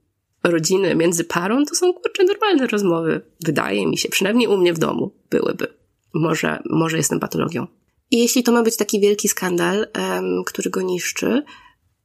[0.43, 3.21] rodziny, między parą, to są kurczę normalne rozmowy.
[3.45, 5.80] Wydaje mi się, przynajmniej u mnie w domu byłyby.
[6.13, 7.67] Może, może jestem patologią.
[8.11, 11.43] I jeśli to ma być taki wielki skandal, um, który go niszczy,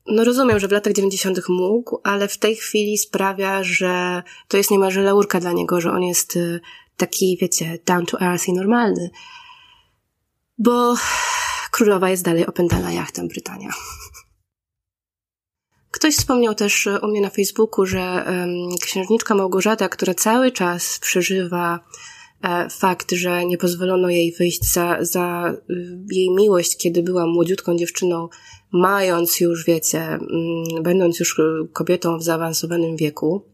[0.08, 1.48] no rozumiem, że w latach 90.
[1.48, 6.02] mógł, ale w tej chwili sprawia, że to jest niemalże laurka dla niego, że on
[6.02, 6.60] jest y,
[6.96, 9.10] taki, wiecie, down to earth i normalny.
[10.58, 10.96] Bo
[11.70, 13.70] królowa jest dalej opętana jachtem Brytania.
[15.90, 21.80] Ktoś wspomniał też u mnie na Facebooku, że um, księżniczka Małgorzata, która cały czas przeżywa
[22.70, 28.28] fakt, że nie pozwolono jej wyjść za, za y, jej miłość, kiedy była młodziutką dziewczyną,
[28.72, 31.40] mając już, wiecie, mm, będąc już
[31.72, 33.44] kobietą w zaawansowanym wieku,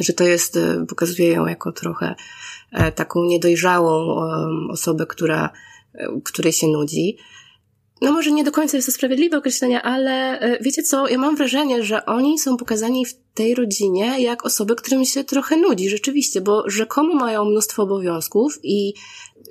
[0.00, 2.14] że to jest, y, pokazuje ją jako trochę
[2.72, 4.16] e, taką niedojrzałą
[4.70, 5.50] osobę, która,
[5.94, 7.16] e, której się nudzi
[8.04, 11.36] no może nie do końca jest to sprawiedliwe określenie, ale e, wiecie co, ja mam
[11.36, 16.40] wrażenie, że oni są pokazani w tej rodzinie jak osoby, którym się trochę nudzi, rzeczywiście,
[16.40, 18.94] bo rzekomo mają mnóstwo obowiązków i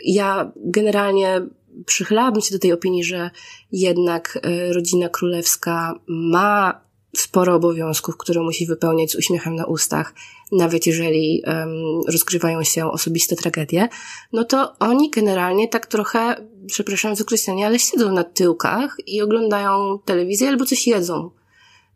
[0.06, 1.42] ja generalnie
[1.86, 3.30] przychylałabym się do tej opinii, że
[3.72, 6.82] jednak e, rodzina królewska ma
[7.16, 10.14] sporo obowiązków, które musi wypełniać z uśmiechem na ustach,
[10.52, 11.70] nawet jeżeli um,
[12.08, 13.90] rozgrywają się osobiste tragedie,
[14.34, 16.36] no to oni generalnie tak trochę,
[16.68, 21.32] przepraszam za określenie, ale siedzą na tyłkach i oglądają telewizję albo coś jedzą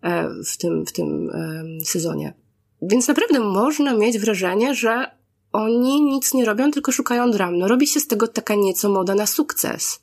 [0.01, 2.33] e, w tym, w tym um, sezonie.
[2.81, 5.11] Więc naprawdę można mieć wrażenie, że
[5.51, 7.57] oni nic nie robią, tylko szukają dram.
[7.57, 9.99] No robi się z tego taka nieco moda na sukces.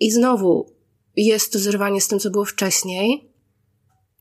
[0.00, 0.72] I znowu
[1.16, 3.31] jest to zerwanie z tym, co było wcześniej,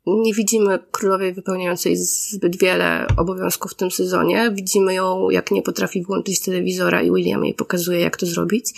[0.05, 4.51] nie widzimy królowej wypełniającej zbyt wiele obowiązków w tym sezonie.
[4.53, 8.73] Widzimy ją, jak nie potrafi włączyć telewizora i William jej pokazuje, jak to zrobić.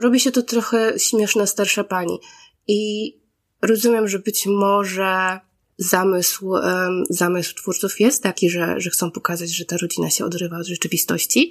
[0.00, 2.18] Robi się to trochę śmieszna starsza pani.
[2.68, 3.12] I
[3.62, 5.40] rozumiem, że być może
[5.78, 10.58] zamysł, um, zamysł twórców jest taki, że, że chcą pokazać, że ta rodzina się odrywa
[10.58, 11.50] od rzeczywistości,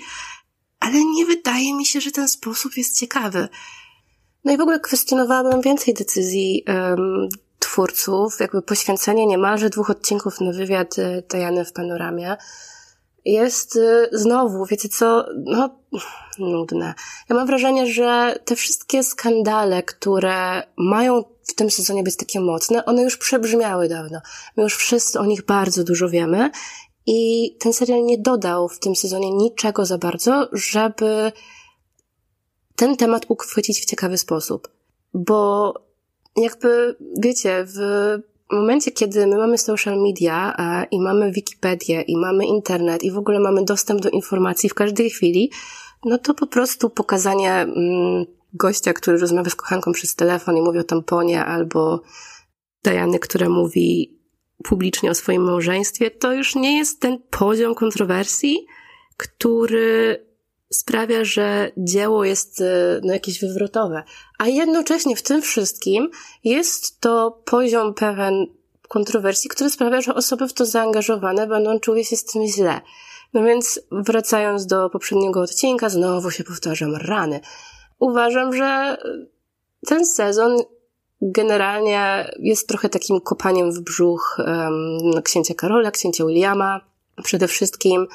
[0.80, 3.48] ale nie wydaje mi się, że ten sposób jest ciekawy.
[4.44, 7.30] No i w ogóle kwestionowałabym więcej decyzji um,
[7.72, 12.38] twórców, jakby poświęcenie niemalże dwóch odcinków na wywiad y, Tajany w panoramie
[13.26, 15.80] jest y, znowu, wiecie co, no,
[16.40, 16.94] nudne.
[17.30, 22.86] Ja mam wrażenie, że te wszystkie skandale, które mają w tym sezonie być takie mocne,
[22.86, 24.22] one już przebrzmiały dawno.
[24.58, 26.52] My już wszyscy o nich bardzo dużo wiemy
[27.06, 31.32] i ten serial nie dodał w tym sezonie niczego za bardzo, żeby
[32.76, 34.68] ten temat uchwycić w ciekawy sposób.
[35.14, 35.74] Bo
[36.36, 37.78] jakby, wiecie, w
[38.52, 43.18] momencie, kiedy my mamy social media e, i mamy Wikipedię i mamy internet i w
[43.18, 45.52] ogóle mamy dostęp do informacji w każdej chwili,
[46.06, 50.80] no to po prostu pokazanie mm, gościa, który rozmawia z kochanką przez telefon i mówi
[50.80, 52.02] o tamponie, albo
[52.84, 54.20] Dajany, która mówi
[54.64, 58.66] publicznie o swoim małżeństwie, to już nie jest ten poziom kontrowersji,
[59.18, 60.26] który
[60.74, 64.04] sprawia, że dzieło jest e, no, jakieś wywrotowe.
[64.40, 66.10] A jednocześnie w tym wszystkim
[66.44, 68.46] jest to poziom pewien
[68.88, 72.82] kontrowersji, który sprawia, że osoby w to zaangażowane będą czuły się z tym źle.
[73.34, 77.40] No więc wracając do poprzedniego odcinka, znowu się powtarzam, rany.
[78.00, 78.98] Uważam, że
[79.88, 80.58] ten sezon
[81.22, 86.82] generalnie jest trochę takim kopaniem w brzuch um, księcia Karola, księcia Williama.
[87.24, 88.08] Przede wszystkim,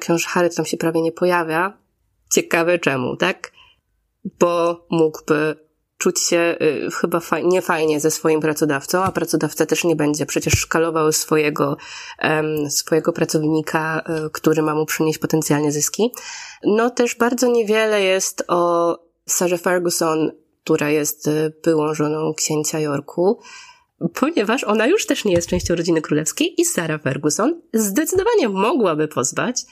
[0.00, 1.87] książ Harry tam się prawie nie pojawia.
[2.30, 3.52] Ciekawe czemu, tak?
[4.38, 9.96] Bo mógłby czuć się y, chyba faj, niefajnie ze swoim pracodawcą, a pracodawca też nie
[9.96, 11.76] będzie przecież szkalował swojego,
[12.68, 16.12] swojego pracownika, y, który ma mu przynieść potencjalnie zyski.
[16.64, 20.30] No też bardzo niewiele jest o Sarze Ferguson,
[20.64, 23.40] która jest y, byłą żoną księcia Yorku,
[24.14, 29.62] ponieważ ona już też nie jest częścią rodziny królewskiej i Sarah Ferguson zdecydowanie mogłaby pozwać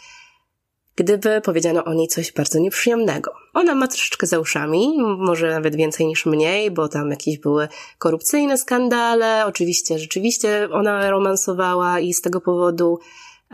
[0.97, 3.33] gdyby powiedziano o niej coś bardzo nieprzyjemnego.
[3.55, 8.59] Ona ma troszeczkę za uszami, może nawet więcej niż mniej, bo tam jakieś były korupcyjne
[8.59, 9.47] skandale.
[9.47, 12.99] Oczywiście, rzeczywiście ona romansowała i z tego powodu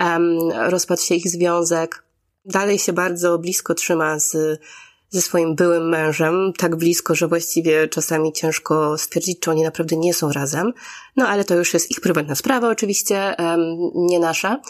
[0.00, 2.04] um, rozpadł się ich związek.
[2.44, 4.60] Dalej się bardzo blisko trzyma z,
[5.08, 10.14] ze swoim byłym mężem, tak blisko, że właściwie czasami ciężko stwierdzić, czy oni naprawdę nie
[10.14, 10.72] są razem.
[11.16, 13.60] No ale to już jest ich prywatna sprawa, oczywiście, um,
[13.94, 14.60] nie nasza.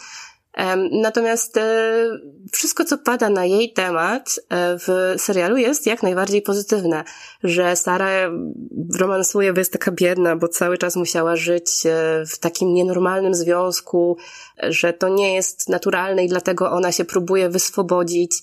[0.91, 1.63] Natomiast e,
[2.53, 7.05] wszystko, co pada na jej temat e, w serialu jest jak najbardziej pozytywne,
[7.45, 8.09] że Sara
[8.99, 14.17] romansuje, bo jest taka biedna, bo cały czas musiała żyć e, w takim nienormalnym związku,
[14.63, 18.43] że to nie jest naturalne i dlatego ona się próbuje wyswobodzić,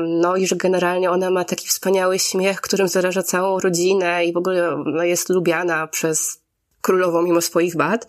[0.00, 4.36] no i że generalnie ona ma taki wspaniały śmiech, którym zaraża całą rodzinę i w
[4.36, 6.42] ogóle no, jest lubiana przez
[6.80, 8.06] królową mimo swoich wad,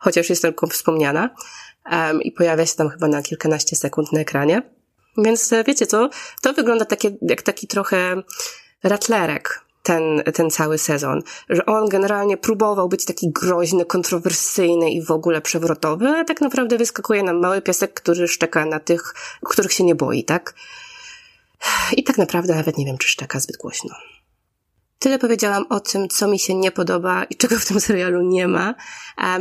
[0.00, 1.30] chociaż jest tylko wspomniana
[1.92, 4.62] um, i pojawia się tam chyba na kilkanaście sekund na ekranie.
[5.18, 6.10] Więc e, wiecie co,
[6.42, 8.22] to wygląda takie, jak taki trochę
[8.82, 11.22] ratlerek, ten, ten cały sezon.
[11.48, 16.78] Że on generalnie próbował być taki groźny, kontrowersyjny i w ogóle przewrotowy, a tak naprawdę
[16.78, 20.54] wyskakuje nam mały piesek, który szczeka na tych, których się nie boi, tak?
[21.96, 23.94] I tak naprawdę nawet nie wiem, czy szczeka zbyt głośno.
[25.04, 28.48] Tyle powiedziałam o tym, co mi się nie podoba i czego w tym serialu nie
[28.48, 28.74] ma,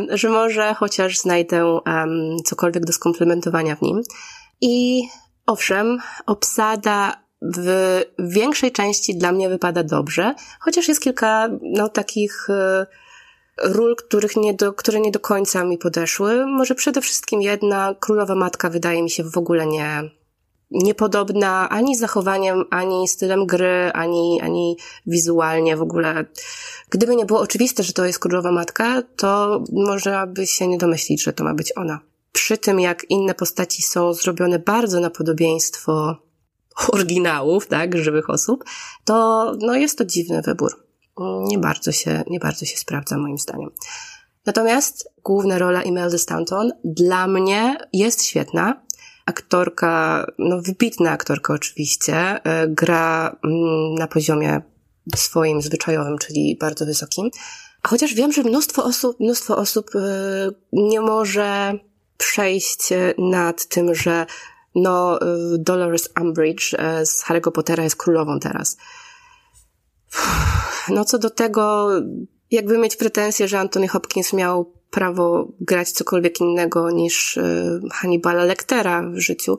[0.09, 1.79] że może chociaż znajdę
[2.45, 4.01] cokolwiek do skomplementowania w nim.
[4.61, 5.03] I
[5.45, 7.67] owszem, obsada w
[8.19, 12.85] większej części dla mnie wypada dobrze, chociaż jest kilka no, takich y,
[13.63, 16.45] ról, których nie do, które nie do końca mi podeszły.
[16.45, 20.09] Może przede wszystkim jedna, Królowa Matka wydaje mi się w ogóle nie,
[20.71, 26.25] niepodobna ani zachowaniem, ani stylem gry, ani, ani wizualnie w ogóle.
[26.89, 31.23] Gdyby nie było oczywiste, że to jest królowa matka, to można by się nie domyślić,
[31.23, 31.99] że to ma być ona.
[32.31, 36.17] Przy tym, jak inne postaci są zrobione bardzo na podobieństwo
[36.93, 38.63] oryginałów, tak, żywych osób,
[39.05, 40.85] to no jest to dziwny wybór.
[41.19, 43.69] Nie bardzo się, nie bardzo się sprawdza moim zdaniem.
[44.45, 48.81] Natomiast główna rola Imelda Stanton dla mnie jest świetna
[49.25, 54.61] aktorka, no wybitna aktorka oczywiście, e, gra mm, na poziomie
[55.15, 57.29] swoim zwyczajowym, czyli bardzo wysokim.
[57.87, 59.99] Chociaż wiem, że mnóstwo osób, mnóstwo osób e,
[60.73, 61.73] nie może
[62.17, 62.79] przejść
[63.17, 64.25] nad tym, że
[64.75, 65.25] no, e,
[65.57, 66.71] Dolores Umbridge
[67.03, 68.77] z Harry'ego Pottera jest królową teraz.
[70.89, 71.89] No co do tego,
[72.51, 79.03] jakby mieć pretensje, że Anthony Hopkins miał prawo grać cokolwiek innego niż y, Hannibala Lectera
[79.09, 79.57] w życiu,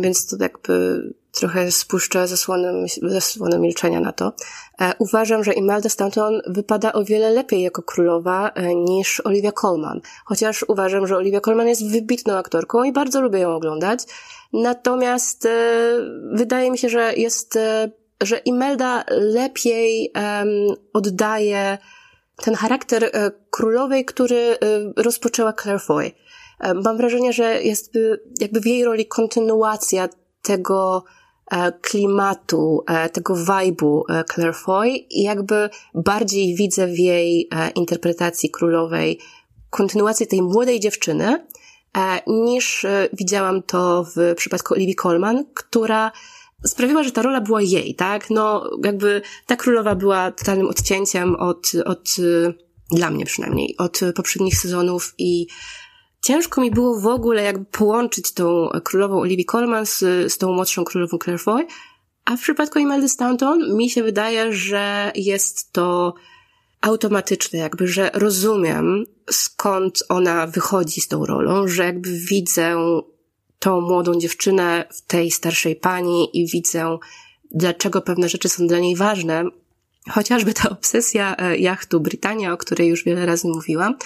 [0.00, 2.28] więc to jakby trochę spuszczę
[3.02, 4.32] zasłonę, milczenia na to.
[4.80, 10.00] E, uważam, że Imelda Stanton wypada o wiele lepiej jako królowa e, niż Olivia Colman.
[10.24, 14.00] Chociaż uważam, że Olivia Colman jest wybitną aktorką i bardzo lubię ją oglądać.
[14.52, 15.50] Natomiast e,
[16.32, 17.58] wydaje mi się, że jest,
[18.20, 20.12] że Imelda lepiej
[20.92, 21.78] oddaje
[22.42, 24.56] ten charakter e, królowej, który e,
[24.96, 26.10] rozpoczęła Claire Foy.
[26.60, 27.92] E, mam wrażenie, że jest
[28.40, 30.08] jakby w jej roli kontynuacja
[30.42, 31.04] tego
[31.80, 34.02] klimatu, tego vibe'u
[34.34, 39.20] Claire Foy i jakby bardziej widzę w jej interpretacji królowej
[39.70, 41.46] kontynuację tej młodej dziewczyny,
[42.26, 46.12] niż widziałam to w przypadku Olivia Colman, która
[46.66, 48.30] sprawiła, że ta rola była jej, tak?
[48.30, 52.16] No, jakby ta królowa była totalnym odcięciem od, od,
[52.90, 55.46] dla mnie przynajmniej, od poprzednich sezonów i
[56.22, 59.98] ciężko mi było w ogóle jakby połączyć tą królową Olivia Colman z,
[60.32, 61.66] z tą młodszą królową Claire Foy,
[62.24, 66.14] a w przypadku Imeldy Stanton mi się wydaje, że jest to
[66.80, 72.76] automatyczne, jakby, że rozumiem skąd ona wychodzi z tą rolą, że jakby widzę
[73.58, 76.98] tą młodą dziewczynę w tej starszej pani i widzę,
[77.50, 79.44] dlaczego pewne rzeczy są dla niej ważne.
[80.10, 83.96] Chociażby ta obsesja e, jachtu Brytania, o której już wiele razy mówiłam,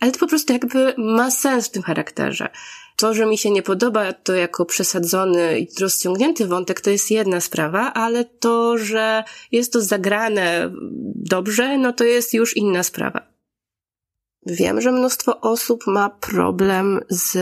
[0.00, 2.48] ale to po prostu jakby ma sens w tym charakterze.
[2.96, 7.40] To, że mi się nie podoba to jako przesadzony i rozciągnięty wątek, to jest jedna
[7.40, 10.70] sprawa, ale to, że jest to zagrane
[11.14, 13.20] dobrze, no to jest już inna sprawa.
[14.46, 17.36] Wiem, że mnóstwo osób ma problem z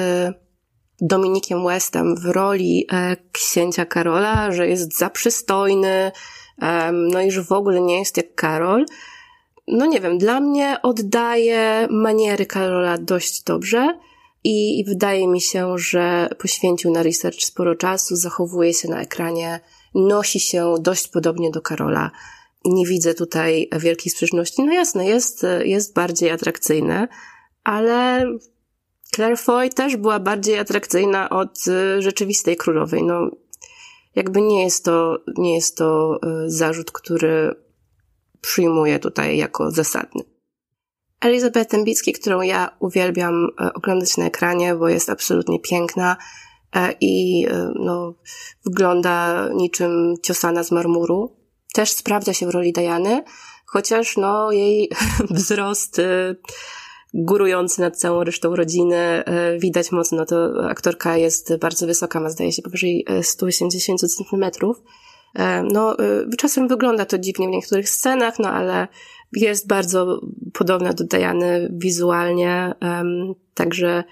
[1.01, 6.13] Dominikiem Westem w roli e, księcia Karola, że jest za przystojny,
[6.63, 8.87] e, no i że w ogóle nie jest jak Karol.
[9.69, 13.99] No nie wiem, dla mnie oddaje maniery Karola dość dobrze
[14.45, 19.61] i, i wydaje mi się, że poświęcił na research sporo czasu, zachowuje się na ekranie,
[19.95, 22.11] nosi się dość podobnie do Karola.
[22.65, 24.63] Nie widzę tutaj wielkiej sprzeczności.
[24.63, 27.09] No jasne, jest, jest bardziej atrakcyjny,
[27.65, 28.27] ale
[29.15, 33.03] Claire Foy też była bardziej atrakcyjna od y, rzeczywistej królowej.
[33.03, 33.31] No,
[34.15, 37.55] jakby nie jest to, nie jest to y, zarzut, który
[38.41, 40.23] przyjmuję tutaj jako zasadny.
[41.21, 46.17] Elizabeth Dębicki, którą ja uwielbiam y, oglądać na ekranie, bo jest absolutnie piękna
[47.01, 48.15] i no,
[48.65, 51.37] wygląda niczym ciosana z marmuru.
[51.75, 53.25] Też sprawdza się w roli Diany,
[53.67, 54.91] chociaż no, jej
[55.31, 56.01] wzrost
[57.15, 58.97] górujący nad całą resztą rodziny.
[58.97, 64.83] E, widać mocno, to aktorka jest bardzo wysoka, ma zdaje się powyżej 180 e, centymetrów.
[65.35, 65.97] E, no,
[66.39, 68.89] czasem wygląda to dziwnie w niektórych scenach, no ale
[69.33, 70.21] jest bardzo
[70.53, 72.75] podobna do Diany wizualnie,
[73.55, 74.05] także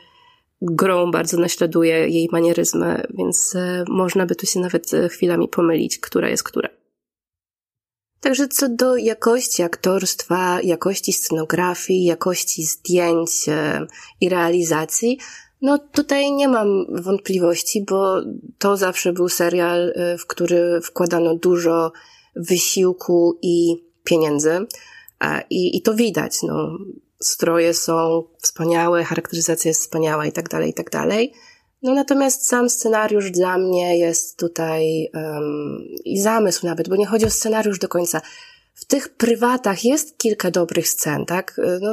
[0.62, 3.57] grą bardzo naśladuje jej manieryzmy, więc
[3.88, 6.68] można by tu się nawet chwilami pomylić, która jest która.
[8.23, 13.87] Także co do jakości aktorstwa, jakości scenografii, jakości zdjęć e,
[14.20, 15.18] i realizacji,
[15.62, 18.16] no tutaj nie mam wątpliwości, bo
[18.59, 21.93] to zawsze był serial, e, w który wkładano dużo
[22.37, 24.66] wysiłku i pieniędzy.
[25.51, 26.79] I, i to widać, no.
[27.20, 31.33] Stroje są wspaniałe, charakteryzacja jest wspaniała i tak dalej, i tak dalej.
[31.83, 37.26] No natomiast sam scenariusz dla mnie jest tutaj um, i zamysł nawet, bo nie chodzi
[37.26, 38.20] o scenariusz do końca.
[38.74, 41.61] W tych prywatach jest kilka dobrych scen, tak?
[41.80, 41.93] No,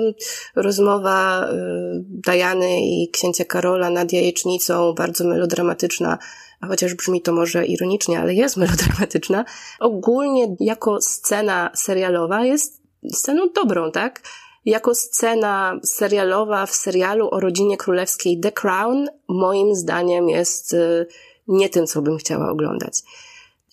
[0.55, 1.55] rozmowa y,
[2.03, 6.17] Dajany i księcia Karola nad jajecznicą, bardzo melodramatyczna,
[6.61, 9.45] a chociaż brzmi to może ironicznie, ale jest melodramatyczna.
[9.79, 12.81] Ogólnie jako scena serialowa jest
[13.13, 14.21] sceną dobrą, tak?
[14.69, 21.07] Jako scena serialowa w serialu o rodzinie królewskiej The Crown, moim zdaniem jest y,
[21.47, 23.03] nie tym, co bym chciała oglądać.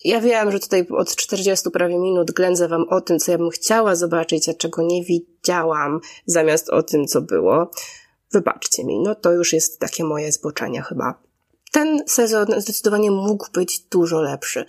[0.03, 3.49] Ja wiem, że tutaj od 40 prawie minut ględzę wam o tym, co ja bym
[3.49, 7.71] chciała zobaczyć, a czego nie widziałam, zamiast o tym, co było.
[8.31, 11.21] Wybaczcie mi, no to już jest takie moje zboczenie chyba.
[11.71, 14.65] Ten sezon zdecydowanie mógł być dużo lepszy.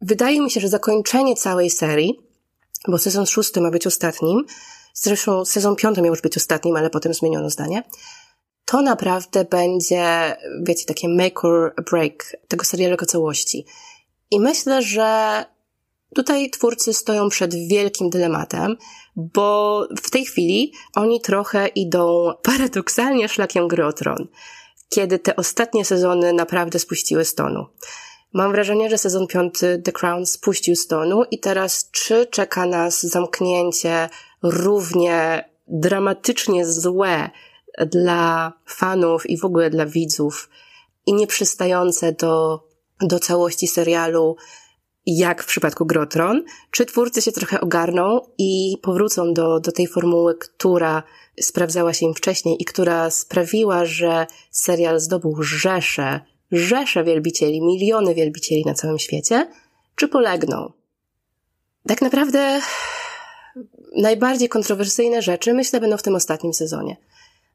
[0.00, 2.20] Wydaje mi się, że zakończenie całej serii,
[2.88, 4.44] bo sezon szósty ma być ostatnim,
[5.02, 7.82] Zresztą sezon piąty miał już być ostatnim, ale potem zmieniono zdanie.
[8.64, 13.66] To naprawdę będzie, wiecie, takie make or break tego serialu jako całości.
[14.30, 15.44] I myślę, że
[16.14, 18.76] tutaj twórcy stoją przed wielkim dylematem,
[19.16, 24.28] bo w tej chwili oni trochę idą paradoksalnie szlakiem gry o tron,
[24.88, 27.66] kiedy te ostatnie sezony naprawdę spuściły stonu.
[28.32, 34.08] Mam wrażenie, że sezon piąty The Crown spuścił stonu i teraz czy czeka nas zamknięcie
[34.42, 37.30] równie dramatycznie złe
[37.86, 40.50] dla fanów i w ogóle dla widzów
[41.06, 42.64] i nieprzystające do,
[43.00, 44.36] do całości serialu,
[45.06, 50.34] jak w przypadku Grotron, czy twórcy się trochę ogarną i powrócą do, do tej formuły,
[50.34, 51.02] która
[51.40, 56.20] sprawdzała się im wcześniej i która sprawiła, że serial zdobył rzesze,
[56.52, 59.50] rzesze wielbicieli, miliony wielbicieli na całym świecie,
[59.96, 60.72] czy polegną?
[61.86, 62.60] Tak naprawdę
[63.96, 66.96] najbardziej kontrowersyjne rzeczy, myślę, będą w tym ostatnim sezonie.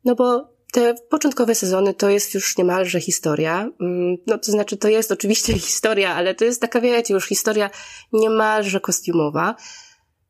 [0.06, 3.70] No bo te początkowe sezony to jest już niemalże historia.
[3.82, 7.70] Mm, no to znaczy, to jest oczywiście historia, ale to jest taka, wiecie, już historia
[8.14, 9.56] niemalże kostiumowa.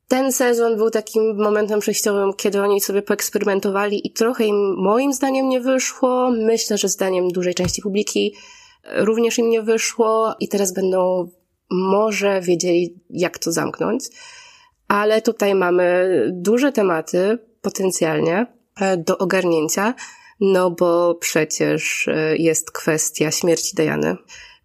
[0.08, 5.48] Ten sezon był takim momentem przejściowym, kiedy oni sobie poeksperymentowali i trochę im, moim zdaniem,
[5.48, 6.30] nie wyszło.
[6.30, 8.34] Myślę, że zdaniem dużej części publiki
[8.96, 11.30] również im nie wyszło i teraz będą
[11.70, 14.04] może wiedzieli, jak to zamknąć
[14.88, 18.46] ale tutaj mamy duże tematy potencjalnie
[18.80, 19.94] e, do ogarnięcia,
[20.40, 24.16] no bo przecież e, jest kwestia śmierci Diany,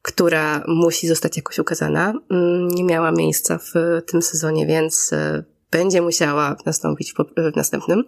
[0.01, 2.13] która musi zostać jakoś ukazana.
[2.31, 7.13] Mm, nie miała miejsca w tym sezonie, więc e, będzie musiała nastąpić
[7.53, 8.03] w następnym.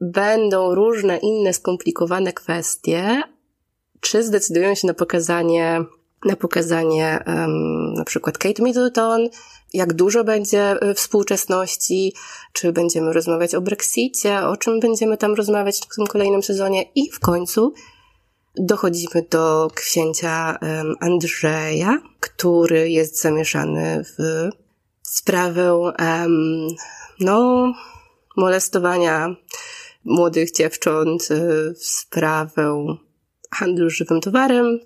[0.00, 3.22] Będą różne inne skomplikowane kwestie.
[4.00, 5.84] Czy zdecydują się na pokazanie
[6.24, 9.28] na pokazanie um, na przykład Kate Middleton,
[9.72, 12.14] jak dużo będzie y, współczesności,
[12.52, 16.84] czy będziemy rozmawiać o Brexicie, o czym będziemy tam rozmawiać w tym kolejnym sezonie.
[16.94, 17.74] I w końcu
[18.54, 24.48] dochodzimy do księcia um, Andrzeja, który jest zamieszany w
[25.02, 26.66] sprawę um,
[27.20, 27.72] no,
[28.36, 29.36] molestowania
[30.04, 32.96] młodych dziewcząt, y, w sprawę
[33.54, 34.80] handlu żywym towarem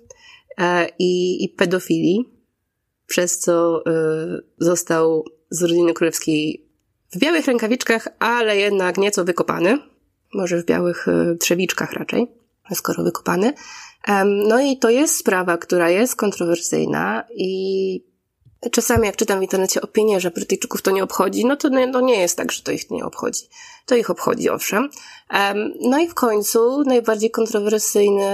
[0.99, 2.29] i, i pedofilii,
[3.07, 6.65] przez co y, został z rodziny królewskiej
[7.11, 9.77] w białych rękawiczkach, ale jednak nieco wykopany.
[10.33, 12.27] Może w białych y, trzewiczkach raczej,
[12.73, 13.53] skoro wykopany.
[14.25, 18.10] No i to jest sprawa, która jest kontrowersyjna i
[18.71, 22.19] Czasami jak czytam w internecie opinie, że Brytyjczyków to nie obchodzi, no to no nie
[22.19, 23.41] jest tak, że to ich nie obchodzi.
[23.85, 24.89] To ich obchodzi, owszem.
[25.81, 28.29] No i w końcu najbardziej kontrowersyjny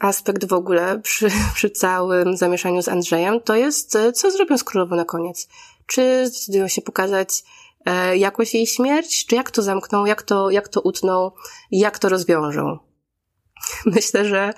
[0.00, 4.96] aspekt w ogóle przy, przy całym zamieszaniu z Andrzejem to jest, co zrobią z królową
[4.96, 5.48] na koniec.
[5.86, 7.44] Czy zdecydują się pokazać
[7.84, 11.30] e, jakoś jej śmierć, czy jak to zamkną, jak to, jak to utną,
[11.70, 12.78] jak to rozwiążą.
[13.86, 14.54] Myślę, że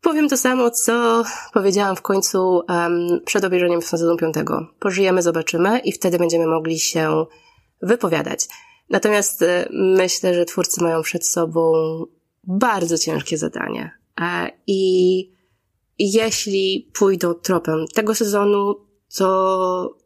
[0.00, 4.66] Powiem to samo, co powiedziałam w końcu um, przed obejrzeniem sezonu piątego.
[4.78, 7.26] Pożyjemy, zobaczymy i wtedy będziemy mogli się
[7.82, 8.48] wypowiadać.
[8.90, 11.72] Natomiast e, myślę, że twórcy mają przed sobą
[12.44, 13.90] bardzo ciężkie zadanie.
[14.20, 15.32] E, I
[15.98, 18.74] jeśli pójdą tropem tego sezonu,
[19.16, 19.96] to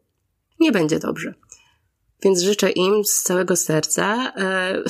[0.59, 1.33] nie będzie dobrze.
[2.23, 4.83] Więc życzę im z całego serca, e,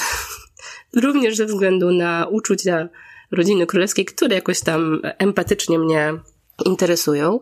[1.03, 2.89] również ze względu na uczucia
[3.35, 6.13] rodziny królewskiej, które jakoś tam empatycznie mnie
[6.65, 7.39] interesują,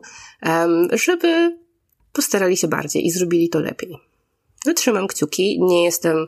[0.91, 1.57] żeby
[2.13, 3.97] postarali się bardziej i zrobili to lepiej.
[4.65, 6.27] Wytrzymam kciuki, nie jestem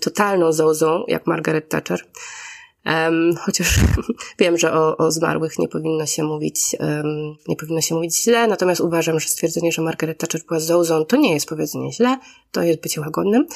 [0.00, 2.00] totalną zozą, jak Margaret Thatcher,
[2.86, 3.80] um, chociaż
[4.38, 8.46] wiem, że o, o zmarłych nie powinno się mówić, um, nie powinno się mówić źle,
[8.46, 12.18] natomiast uważam, że stwierdzenie, że Margaret Thatcher była zozą, to nie jest powiedzenie źle,
[12.50, 13.46] to jest bycie łagodnym.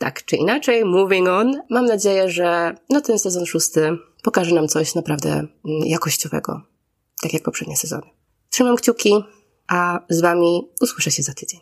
[0.00, 4.94] Tak czy inaczej, moving on, mam nadzieję, że no ten sezon szósty pokaże nam coś
[4.94, 6.62] naprawdę mm, jakościowego,
[7.22, 8.06] tak jak poprzednie sezony.
[8.50, 9.14] Trzymam kciuki,
[9.68, 11.60] a z Wami usłyszę się za tydzień.